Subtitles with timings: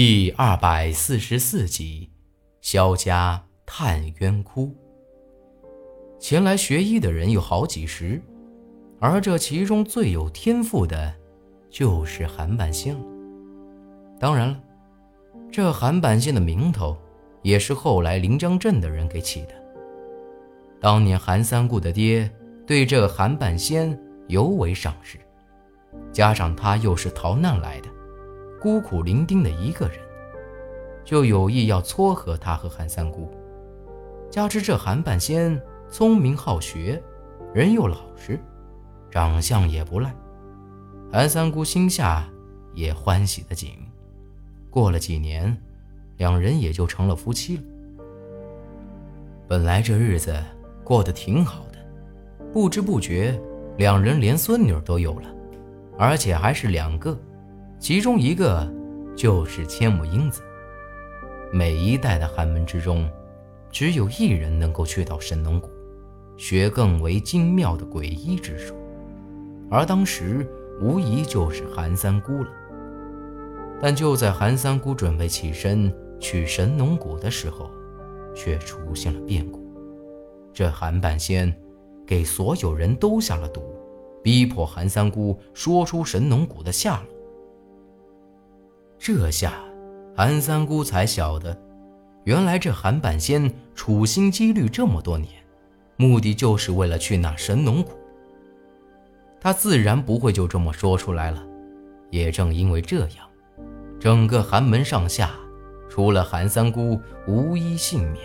[0.00, 2.08] 第二百四十四集，
[2.60, 4.72] 萧家探冤窟。
[6.20, 8.22] 前来学医的人有好几十，
[9.00, 11.12] 而这其中最有天赋的，
[11.68, 13.00] 就是韩半仙了。
[14.20, 14.60] 当然了，
[15.50, 16.96] 这韩半仙的名头，
[17.42, 19.54] 也是后来临江镇的人给起的。
[20.80, 22.30] 当年韩三顾的爹
[22.64, 25.18] 对这韩半仙尤为赏识，
[26.12, 27.88] 加上他又是逃难来的。
[28.60, 29.98] 孤苦伶仃的一个人，
[31.04, 33.30] 就有意要撮合他和韩三姑。
[34.30, 37.00] 加之这韩半仙聪明好学，
[37.54, 38.38] 人又老实，
[39.10, 40.14] 长相也不赖，
[41.10, 42.28] 韩三姑心下
[42.74, 43.70] 也欢喜的紧。
[44.70, 45.56] 过了几年，
[46.16, 47.62] 两人也就成了夫妻了。
[49.46, 50.36] 本来这日子
[50.84, 51.78] 过得挺好的，
[52.52, 53.40] 不知不觉，
[53.76, 55.34] 两人连孙女都有了，
[55.96, 57.18] 而且还是两个。
[57.78, 58.68] 其中一个
[59.16, 60.42] 就是千木英子。
[61.52, 63.08] 每一代的寒门之中，
[63.70, 65.70] 只有一人能够去到神农谷，
[66.36, 68.74] 学更为精妙的诡医之术，
[69.70, 70.46] 而当时
[70.80, 72.50] 无疑就是韩三姑了。
[73.80, 77.70] 但就在韩三姑准备起身去神农谷的时候，
[78.34, 79.64] 却出现了变故。
[80.52, 81.54] 这韩半仙
[82.04, 83.62] 给所有人都下了毒，
[84.20, 87.17] 逼迫韩三姑说出神农谷的下落。
[88.98, 89.54] 这下，
[90.16, 91.56] 韩三姑才晓得，
[92.24, 95.30] 原来这韩半仙处心积虑这么多年，
[95.96, 97.92] 目的就是为了去那神农谷。
[99.40, 101.44] 他自然不会就这么说出来了。
[102.10, 103.28] 也正因为这样，
[104.00, 105.30] 整个寒门上下，
[105.88, 108.24] 除了韩三姑，无一幸免。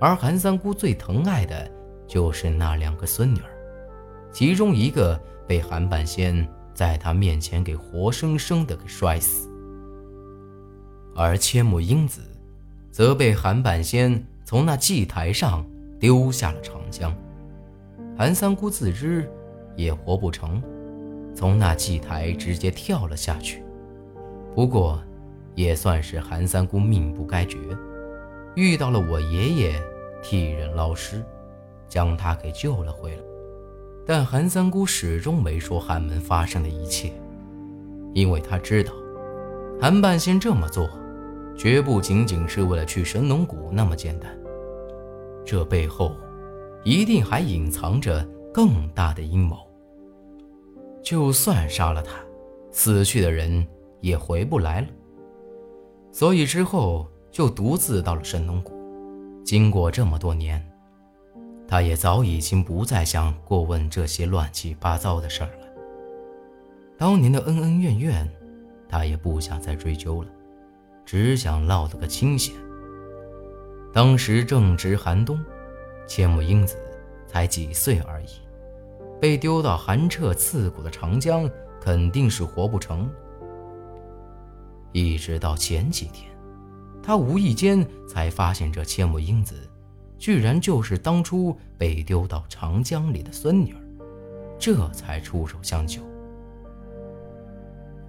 [0.00, 1.70] 而韩三姑最疼爱的，
[2.06, 3.50] 就是那两个孙女儿，
[4.32, 6.46] 其中一个被韩半仙。
[6.76, 9.48] 在他面前给活生生的给摔死，
[11.14, 12.20] 而千木英子，
[12.92, 15.66] 则被韩半仙从那祭台上
[15.98, 17.16] 丢下了长江。
[18.14, 19.26] 韩三姑自知
[19.74, 20.62] 也活不成，
[21.34, 23.64] 从那祭台直接跳了下去。
[24.54, 25.02] 不过，
[25.54, 27.56] 也算是韩三姑命不该绝，
[28.54, 29.82] 遇到了我爷爷
[30.22, 31.24] 替人捞尸，
[31.88, 33.22] 将他给救了回来。
[34.06, 37.12] 但韩三姑始终没说寒门发生的一切，
[38.14, 38.92] 因为她知道，
[39.80, 40.88] 韩半仙这么做，
[41.56, 44.30] 绝不仅仅是为了去神农谷那么简单，
[45.44, 46.14] 这背后，
[46.84, 48.24] 一定还隐藏着
[48.54, 49.58] 更大的阴谋。
[51.02, 52.12] 就算杀了他，
[52.70, 53.66] 死去的人
[54.00, 54.86] 也回不来了。
[56.12, 58.72] 所以之后就独自到了神农谷，
[59.44, 60.64] 经过这么多年。
[61.68, 65.66] 他也早已经不再想过问这些乱七八糟的事儿了。
[66.96, 68.30] 当年的恩恩怨怨，
[68.88, 70.28] 他也不想再追究了，
[71.04, 72.54] 只想落得个清闲。
[73.92, 75.38] 当时正值寒冬，
[76.06, 76.76] 千木英子
[77.26, 78.28] 才几岁而已，
[79.20, 81.50] 被丢到寒彻刺骨的长江，
[81.80, 83.10] 肯定是活不成。
[84.92, 86.30] 一直到前几天，
[87.02, 89.68] 他无意间才发现这千木英子。
[90.18, 93.80] 居然就是当初被丢到长江里的孙女儿，
[94.58, 96.00] 这才出手相救。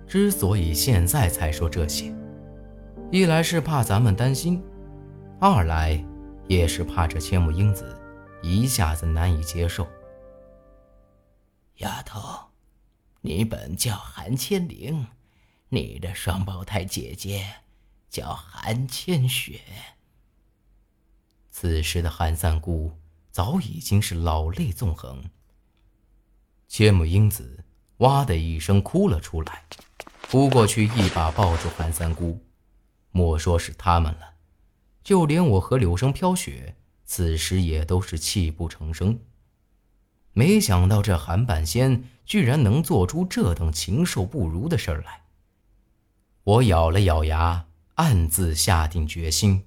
[0.08, 2.16] 之所以现在才说这些，
[3.12, 4.64] 一来是怕咱们担心，
[5.40, 6.02] 二来
[6.48, 8.00] 也是怕这千木英子
[8.42, 9.86] 一下子难以接受。
[11.80, 12.20] 丫头，
[13.20, 15.08] 你本叫韩千灵，
[15.70, 17.46] 你的双胞胎姐姐
[18.10, 19.60] 叫韩千雪。
[21.60, 22.92] 此时的韩三姑
[23.32, 25.24] 早已经是老泪纵横。
[26.68, 27.64] 千木英子
[27.98, 29.64] 哇的一声哭了出来，
[30.30, 32.46] 扑过去一把抱住韩三姑。
[33.10, 34.36] 莫说是他们了，
[35.04, 36.76] 就连我和柳生飘雪
[37.06, 39.20] 此时也都是泣不成声。
[40.34, 45.24] 没想到这韩半仙居然能做出这等禽兽不如的事来。
[46.44, 47.66] 我咬了咬牙，
[47.96, 49.64] 暗自下定决心。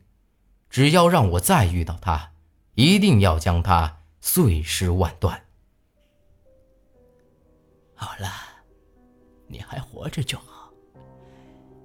[0.71, 2.31] 只要让我再遇到他，
[2.75, 5.43] 一定要将他碎尸万段。
[7.95, 8.31] 好了，
[9.49, 10.71] 你还活着就好。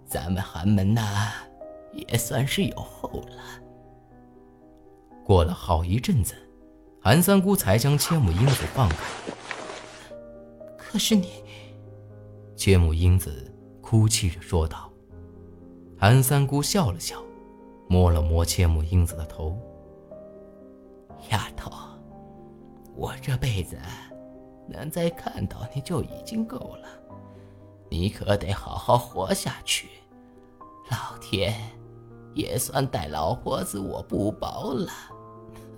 [0.06, 1.34] 咱们寒门呐，
[1.94, 3.44] 也算是有后了。
[5.26, 6.36] 过了好一阵子，
[7.02, 8.98] 韩三姑才将千木英子放开。
[10.78, 11.44] 可是你，
[12.56, 14.94] 千木英子哭泣着说道。
[15.98, 17.20] 韩三姑笑了笑。
[17.88, 19.58] 摸了摸千木英子的头，
[21.30, 21.72] 丫头，
[22.96, 23.78] 我这辈子
[24.68, 26.88] 能再看到你就已经够了，
[27.90, 29.88] 你可得好好活下去，
[30.90, 31.56] 老天
[32.34, 34.92] 也算待老婆子我不薄了。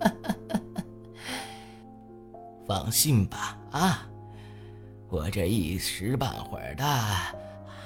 [2.66, 4.08] 放心吧，啊，
[5.08, 6.84] 我这一时半会儿的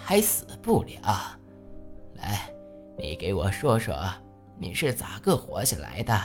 [0.04, 1.38] 还死不了。
[2.14, 2.52] 来，
[2.96, 3.94] 你给我说说，
[4.58, 6.20] 你是咋个活下来的？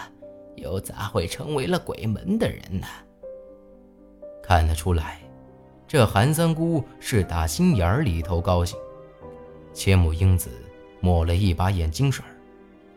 [0.56, 2.88] 又咋会成为了鬼门的人呢？
[4.44, 5.20] 看得出来，
[5.88, 8.78] 这韩三姑是打心眼里头高兴。
[9.74, 10.50] 千木英子
[11.00, 12.26] 抹了一把眼睛水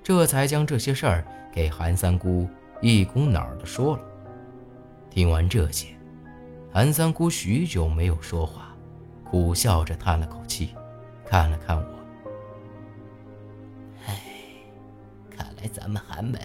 [0.02, 2.48] 这才将这些事儿给韩三姑
[2.80, 4.02] 一股脑儿的说了。
[5.10, 5.88] 听完这些，
[6.72, 8.74] 韩三姑许久没有说话，
[9.30, 10.74] 苦笑着叹了口气，
[11.26, 11.99] 看了看我。
[15.60, 16.40] 来咱们寒门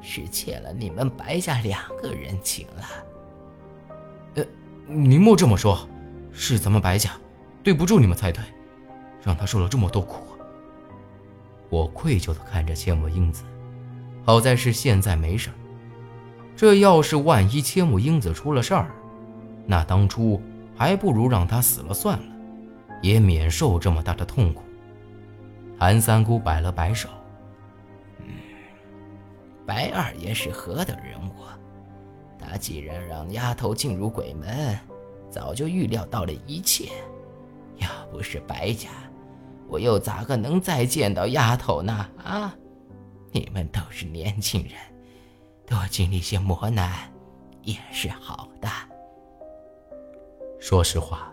[0.00, 2.84] 是欠了你们白家两个人情了。
[4.36, 4.44] 呃，
[4.86, 5.88] 您莫这么说，
[6.32, 7.10] 是咱们白家
[7.62, 8.42] 对不住你们才对，
[9.22, 10.22] 让他受了这么多苦。
[11.70, 13.42] 我愧疚地看着千木英子，
[14.24, 15.50] 好在是现在没事。
[16.56, 18.90] 这要是万一千木英子出了事儿，
[19.66, 20.40] 那当初
[20.76, 22.24] 还不如让他死了算了，
[23.02, 24.62] 也免受这么大的痛苦。
[25.76, 27.08] 韩三姑摆了摆手：“，
[29.66, 31.32] 白二爷是何等人物？
[32.38, 34.78] 他既然让丫头进入鬼门，
[35.30, 36.90] 早就预料到了一切。
[37.76, 38.90] 要不是白家，
[39.68, 42.06] 我又咋个能再见到丫头呢？
[42.22, 42.54] 啊，
[43.32, 44.72] 你们都是年轻人。”
[45.66, 46.92] 多经历些磨难，
[47.62, 48.68] 也是好的。
[50.60, 51.32] 说实话，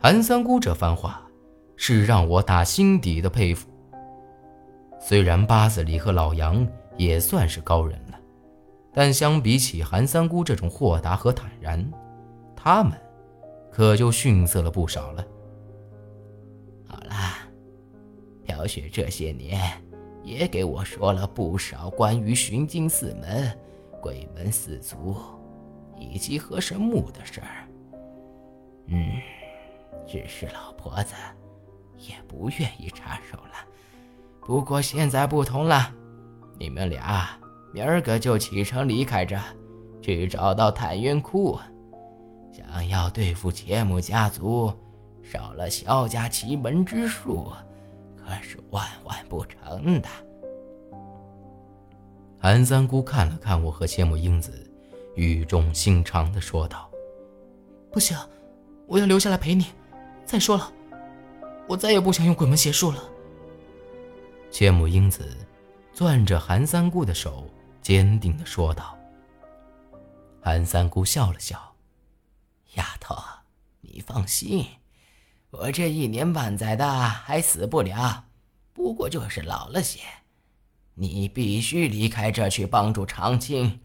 [0.00, 1.26] 韩三姑这番话
[1.74, 3.68] 是让我打心底的佩服。
[5.00, 6.64] 虽然八子里和老杨
[6.96, 8.18] 也算是高人了，
[8.92, 11.84] 但相比起韩三姑这种豁达和坦然，
[12.54, 12.92] 他们
[13.70, 15.24] 可就逊色了不少了。
[16.86, 17.38] 好啦，
[18.44, 19.60] 飘雪这些年。
[20.24, 23.56] 也给我说了不少关于寻经四门、
[24.02, 25.14] 鬼门四族
[25.96, 27.68] 以及河神墓的事儿。
[28.86, 29.12] 嗯，
[30.04, 31.14] 只是老婆子
[31.96, 33.52] 也不愿意插手了。
[34.40, 35.94] 不过现在不同了，
[36.58, 37.28] 你们俩
[37.72, 39.38] 明儿个就启程离开这，
[40.00, 41.58] 去找到探云窟。
[42.52, 44.72] 想要对付千木家族，
[45.22, 47.52] 少了萧家奇门之术。
[48.16, 50.08] 可是万万不成的。
[52.38, 54.52] 韩三姑看了看我和千木英子，
[55.14, 56.90] 语重心长的说道
[57.92, 58.16] ：“不行，
[58.86, 59.66] 我要留下来陪你。
[60.24, 60.72] 再说了，
[61.68, 63.02] 我再也不想用鬼门邪术了。”
[64.50, 65.36] 千木英子
[65.96, 67.48] 攥着韩三姑的手，
[67.80, 68.94] 坚定的说道。
[70.42, 71.74] 韩三姑笑了笑
[72.76, 73.16] ：“丫头，
[73.80, 74.62] 你放心。”
[75.48, 78.26] 我这一年半载的还死不了，
[78.74, 80.00] 不过就是老了些。
[80.92, 83.80] 你必须离开这去帮助长青。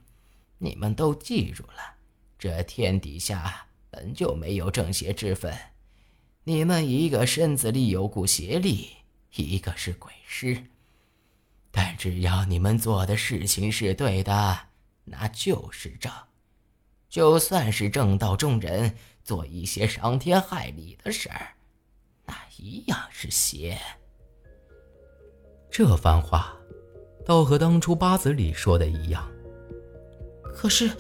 [0.58, 1.96] 你们都记住了，
[2.38, 5.58] 这天底下本就没有正邪之分。
[6.44, 8.90] 你们一个身子里有股邪力，
[9.36, 10.62] 一个是鬼师。
[11.72, 14.60] 但只要你们做的事情是对的，
[15.06, 16.12] 那就是正。
[17.10, 21.50] 就算是正道中人做一些伤天害理的事儿。
[22.26, 23.78] 那一样是邪。
[25.70, 26.54] 这番话，
[27.26, 29.30] 倒和当初八子里说的一样。
[30.54, 30.92] 可是，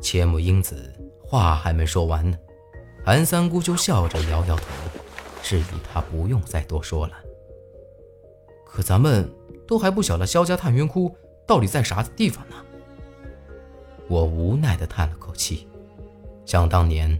[0.00, 0.92] 千木英子
[1.22, 2.38] 话还没说完呢，
[3.04, 4.64] 韩三姑就笑着摇摇头，
[5.42, 7.16] 示意他不用再多说了。
[8.64, 9.28] 可咱们
[9.70, 11.14] 都还不晓得萧家探云窟
[11.46, 12.56] 到底在啥地方呢？
[14.08, 15.68] 我无奈地叹了口气，
[16.44, 17.16] 想当年。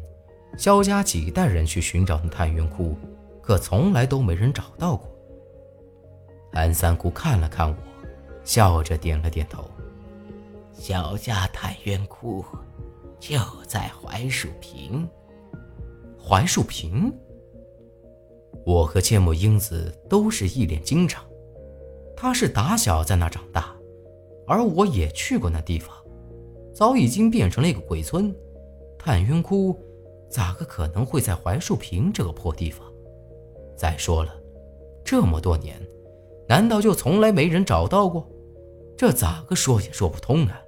[0.59, 2.97] 萧家几代人去寻找那探云窟，
[3.40, 5.09] 可从来都没人找到过。
[6.52, 7.76] 韩三姑看了看我，
[8.42, 9.64] 笑着点了点头。
[10.73, 12.45] 萧家探云窟
[13.21, 13.38] 就
[13.69, 15.09] 在槐树坪。
[16.19, 17.14] 槐树坪？
[18.66, 21.19] 我和芥末英子都是一脸惊诧。
[22.21, 23.75] 他是打小在那长大，
[24.47, 25.97] 而我也去过那地方，
[26.75, 28.35] 早已经变成了一个鬼村。
[28.99, 29.75] 探云窟。
[30.29, 32.87] 咋个可能会在槐树坪这个破地方？
[33.75, 34.33] 再说了，
[35.03, 35.81] 这么多年，
[36.47, 38.29] 难道就从来没人找到过？
[38.97, 40.62] 这咋个说也说不通啊！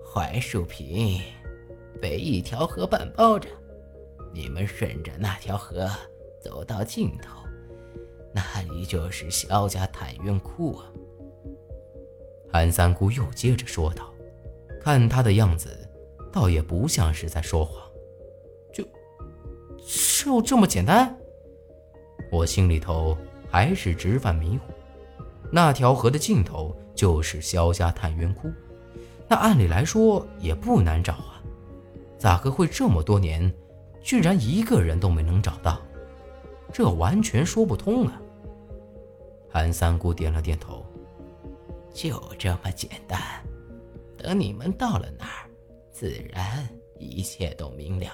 [0.00, 1.20] 槐树坪
[2.00, 3.48] 被一条河半包着，
[4.32, 5.90] 你们顺着那条河
[6.40, 7.43] 走到尽头，
[8.84, 10.84] 那里就是萧家探云窟啊。
[12.52, 14.12] 韩三姑又接着说道
[14.80, 15.70] ：“看他的样子。”
[16.30, 17.80] 倒也不像是在说谎，
[18.72, 18.84] 就
[20.24, 21.16] 就这么简单。
[22.28, 23.16] 我心里头
[23.48, 24.74] 还是直犯迷糊。
[25.52, 28.50] 那条河的尽头就是萧家探冤窟，
[29.28, 31.40] 那按理来说也不难找啊，
[32.18, 33.54] 咋个会这么多年，
[34.02, 35.80] 居然一个人都没能找到？
[36.72, 38.20] 这完全说不通啊！
[39.54, 40.84] 韩三姑点了点头，
[41.92, 43.20] 就这么简单。
[44.18, 45.48] 等你们到了那儿，
[45.92, 46.68] 自然
[46.98, 48.06] 一切都明了。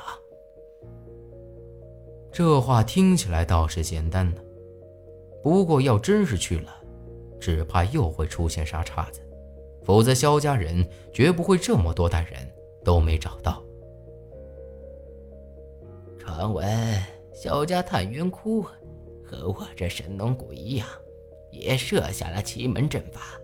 [2.31, 4.43] 这话听起来倒是简单呢，
[5.43, 6.75] 不过要真是去了，
[7.41, 9.23] 只怕又会出现啥岔子，
[9.83, 12.47] 否则萧家人绝不会这么多代人
[12.85, 13.65] 都没找到。
[16.19, 18.61] 传闻萧家探冤窟
[19.25, 20.87] 和我这神农谷一样，
[21.51, 23.39] 也设下了奇门阵法，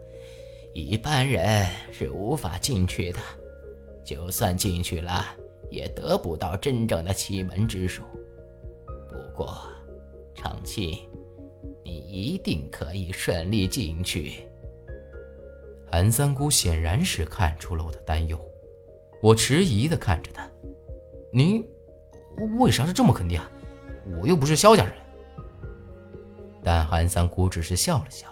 [0.73, 3.19] 一般人是无法进去的，
[4.05, 5.25] 就算进去了，
[5.71, 8.03] 也得不到真正的奇门之术。
[9.09, 9.59] 不过，
[10.35, 10.99] 长青，
[11.83, 14.47] 你一定可以顺利进去。
[15.91, 18.39] 韩三姑显然是看出了我的担忧，
[19.23, 20.51] 我迟疑的看着他
[21.33, 21.65] ：“您
[22.59, 23.41] 为啥是这么肯定？
[24.21, 24.93] 我又不是萧家人。”
[26.67, 28.27] 但韩三姑只是笑了笑，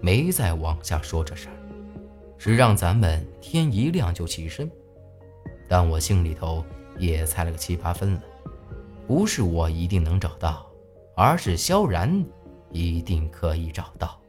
[0.00, 1.56] 没再往下说这事儿，
[2.38, 4.70] 只让咱们天一亮就起身。
[5.68, 6.64] 但我心里头
[7.00, 8.22] 也猜了个七八分了。
[9.08, 10.64] 不是我一定能找到，
[11.16, 12.24] 而是萧然
[12.70, 14.20] 一定可以找到。